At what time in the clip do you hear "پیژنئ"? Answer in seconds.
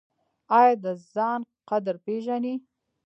2.05-2.55